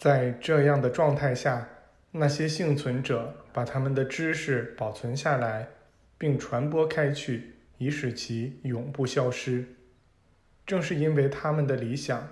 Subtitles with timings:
[0.00, 1.68] 在这样的状态下，
[2.10, 5.68] 那些幸存者把他们的知识保存下来，
[6.16, 9.62] 并传播开去，以使其永不消失。
[10.66, 12.26] 正是因为他们的理想，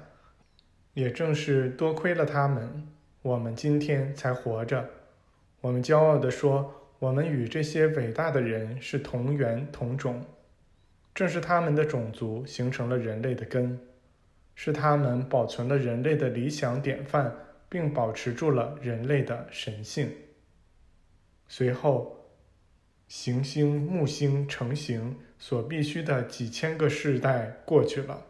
[0.94, 2.88] 也正是多亏了他们，
[3.21, 4.88] 我们今天才活着。
[5.60, 10.24] 我们骄傲地说，我们与这些伟大的人是同源同种。
[11.14, 13.78] 正是他们的种族形成了人类的根，
[14.54, 17.30] 是他们保存了人类的理想典范。
[17.69, 20.11] 并保持住了人类的神性。
[21.47, 22.27] 随后，
[23.09, 28.27] 行星木星成型所必须的几千个世代过去了。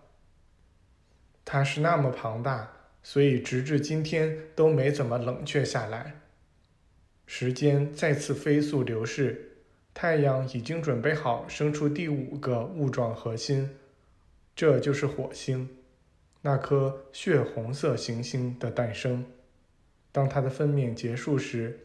[1.44, 2.70] 它是那么庞大，
[3.02, 6.20] 所以直至今天都没怎么冷却下来。
[7.26, 9.56] 时间再次飞速流逝，
[9.94, 13.76] 太阳已经准备好生出第五个物状核心，
[14.54, 15.68] 这就是火星。
[16.40, 19.24] 那颗血红色行星的诞生。
[20.12, 21.78] 当它的分娩结束时，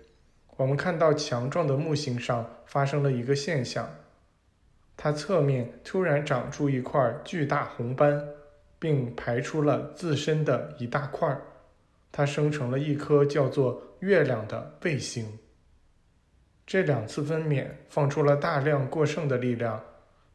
[0.56, 3.90] 我们看到强壮的木星上发生了一个现象：
[4.96, 8.24] 它侧面突然长出一块巨大红斑，
[8.78, 11.36] 并排出了自身的一大块。
[12.12, 15.28] 它生成了一颗叫做月亮的卫星。
[16.66, 19.84] 这两次分娩放出了大量过剩的力量，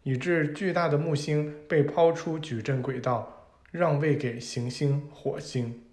[0.03, 3.38] 以致巨大的木星被抛出矩阵轨道。
[3.71, 5.85] 让位给行星火星。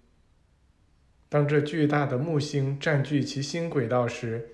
[1.28, 4.48] 当这巨大的木星占据其新轨道时，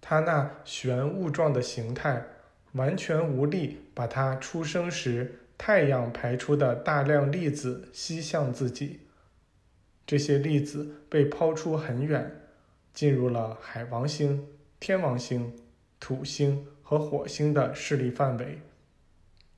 [0.00, 2.26] 它那旋物状的形态
[2.72, 9.00] 完全无力把它出生时太阳排出的大量粒子吸向自己。
[10.06, 12.42] 这些粒子被抛出很远，
[12.92, 14.46] 进入了海王星、
[14.80, 15.54] 天王星、
[16.00, 18.58] 土星和火星的势力范围。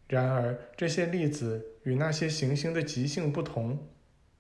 [0.08, 1.72] 然而，这些粒子。
[1.86, 3.78] 与那些行星的极性不同，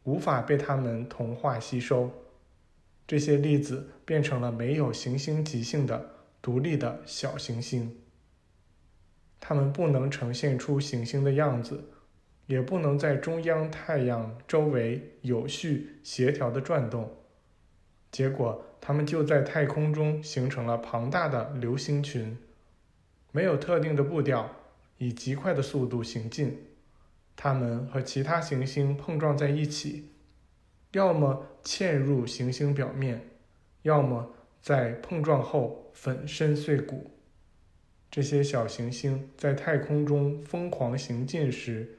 [0.02, 2.10] 无法被它们同化吸收。
[3.06, 6.10] 这些粒子变成了没有行星极性的
[6.42, 7.96] 独立的小行星。
[9.38, 11.84] 它们不能呈现出行星的样子，
[12.46, 17.16] 也不能在中央太阳周围有序协调的转动。
[18.10, 22.36] 结果，它们就在太空中形成了庞大的流星群，
[23.30, 24.50] 没有特定的步调，
[24.98, 26.58] 以极快的速度行进。
[27.34, 30.10] 它们和其他行星碰撞在一起，
[30.92, 33.28] 要么嵌入行星表面，
[33.82, 37.10] 要么在碰撞后粉身碎骨。
[38.10, 41.98] 这些小行星在太空中疯狂行进时，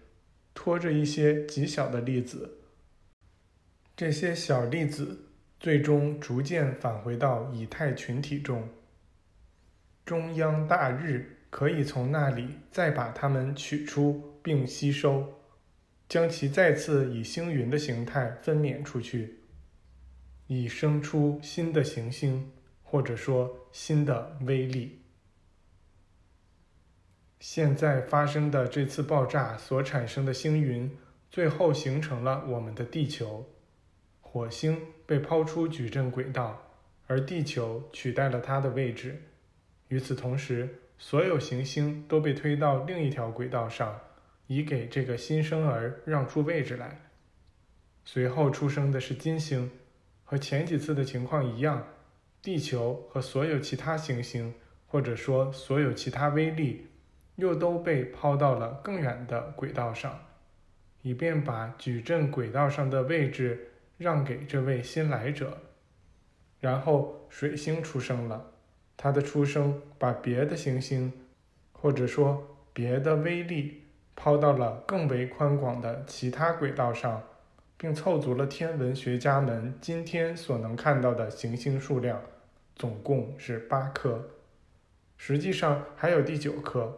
[0.56, 2.58] 拖着一些极小的粒子。
[3.96, 5.26] 这些小粒子
[5.60, 8.68] 最终逐渐返回到以太群体中。
[10.04, 14.36] 中央大日可以从那里再把它们取出。
[14.48, 15.42] 并吸收，
[16.08, 19.40] 将其再次以星云的形态分娩出去，
[20.46, 22.50] 以生出新的行星，
[22.82, 25.02] 或者说新的威力。
[27.42, 30.98] 现在发生的这次爆炸所产生的星云，
[31.30, 33.46] 最后形成了我们的地球。
[34.22, 36.72] 火星被抛出矩阵轨道，
[37.08, 39.22] 而地球取代了它的位置。
[39.90, 44.00] 与此同时，所有行星都被推到另一条轨道上。
[44.48, 47.02] 以给这个新生儿让出位置来。
[48.06, 49.70] 随后出生的是金星，
[50.24, 51.86] 和前几次的情况一样，
[52.42, 54.54] 地球和所有其他行星，
[54.88, 56.88] 或者说所有其他微粒，
[57.36, 60.18] 又都被抛到了更远的轨道上，
[61.02, 65.58] 以便把矩阵轨道上的位置让给这位新来者。
[66.62, 68.54] 然后水星出生了，
[68.98, 71.14] 它的出生把别的行星，
[71.72, 73.84] 或者说别的微粒。
[74.20, 77.22] 抛到了更为宽广的其他轨道上，
[77.78, 82.20] 并凑足了天文学家们今天所能看到的行星数量，
[82.76, 84.28] 总共是八颗。
[85.18, 86.98] 实际上还有第九颗，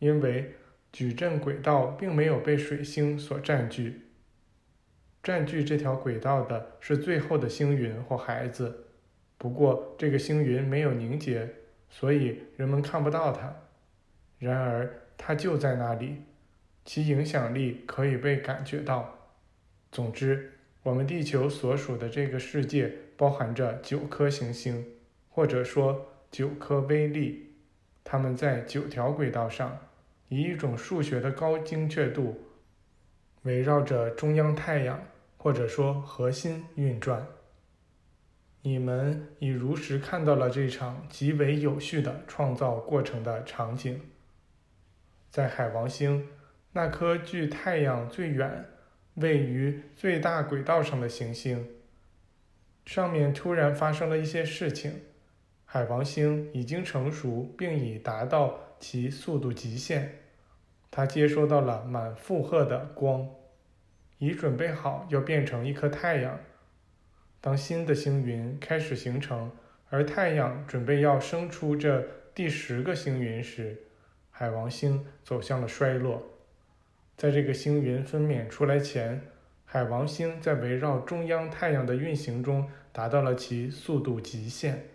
[0.00, 0.56] 因为
[0.90, 4.08] 矩阵轨道并没有被水星所占据。
[5.22, 8.85] 占据这条轨道的是最后的星云或孩子，
[9.38, 11.48] 不过这个星云没有凝结，
[11.90, 13.54] 所以人们看不到它。
[14.38, 16.22] 然而它就在那里。
[16.88, 19.18] 其影响力可以被感觉到。
[19.90, 20.52] 总之，
[20.84, 24.86] 我们地球所属的这个世界包含着九颗行星，
[25.28, 27.56] 或者说九颗微粒，
[28.04, 29.76] 它们在九条轨道上，
[30.28, 32.40] 以一种数学的高精确度，
[33.42, 35.02] 围绕着中央太阳，
[35.36, 37.26] 或者说核心运转。
[38.66, 44.00] 你们已如实看到了这场极为有序的创造过程的场景，
[45.30, 46.26] 在海王星。
[46.72, 48.64] 那颗距太阳最远、
[49.14, 51.64] 位于最大轨道上的行星，
[52.84, 55.00] 上面突然发生了一些事情，
[55.64, 60.10] 海王星已经成熟，并已达到其速度极限，
[60.90, 63.30] 它接收到了满负荷的光，
[64.18, 66.40] 已准备好要变成一颗太阳。
[67.40, 69.52] 当新的星云开始形成，
[69.88, 73.76] 而太阳准备要生出这第十个星云时，
[74.30, 76.22] 海王星走向了衰落。
[77.16, 79.22] 在这个星云分娩出来前，
[79.64, 84.88] 海王星在围绕中央太阳的运行中达到了其速度极限，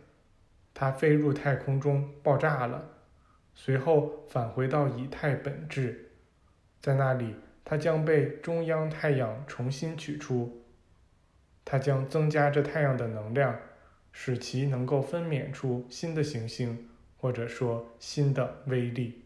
[0.73, 2.89] 它飞入太空中爆炸了，
[3.55, 6.11] 随后返回到以太本质，
[6.79, 10.63] 在那里它将被中央太阳重新取出，
[11.65, 13.59] 它将增加这太阳的能量，
[14.11, 19.23] 使其能够分娩出新的行星，或者说新的威力。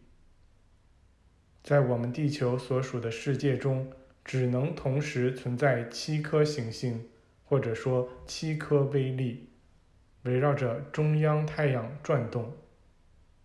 [1.62, 3.92] 在我们地球所属的世界中。
[4.28, 7.08] 只能同时存在七颗行星，
[7.44, 9.50] 或者说七颗微粒，
[10.24, 12.52] 围绕着中央太阳转动。